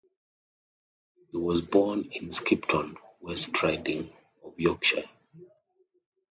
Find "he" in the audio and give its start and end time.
1.31-1.37